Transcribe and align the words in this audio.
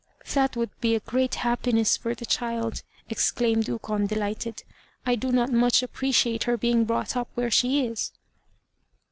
"That 0.33 0.55
would 0.55 0.71
be 0.81 0.95
a 0.95 0.99
great 0.99 1.35
happiness 1.35 1.95
for 1.95 2.15
the 2.15 2.25
child," 2.25 2.81
exclaimed 3.07 3.67
Ukon, 3.67 4.07
delighted, 4.07 4.63
"I 5.05 5.13
do 5.13 5.31
not 5.31 5.51
much 5.51 5.83
appreciate 5.83 6.45
her 6.45 6.57
being 6.57 6.85
brought 6.85 7.15
up 7.15 7.29
where 7.35 7.51
she 7.51 7.85
is." 7.85 8.11